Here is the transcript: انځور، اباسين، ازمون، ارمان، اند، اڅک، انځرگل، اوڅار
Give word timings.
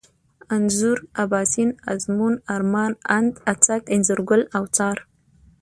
انځور، 0.55 0.97
اباسين، 1.23 1.69
ازمون، 1.93 2.33
ارمان، 2.55 2.91
اند، 3.15 3.33
اڅک، 3.51 3.81
انځرگل، 3.95 4.41
اوڅار 4.57 4.97